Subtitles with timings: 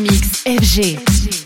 [0.00, 1.43] Mix FG.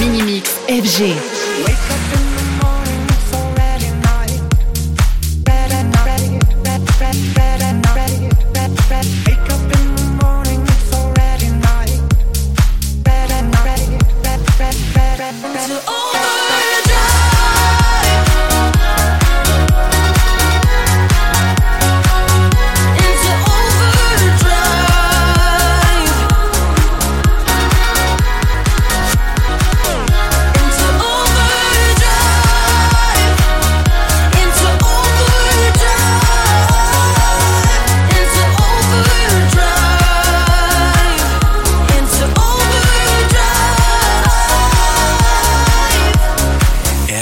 [0.00, 2.27] Mini-Mix FG.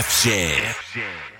[0.06, 0.31] FG.
[0.31, 1.35] FJ.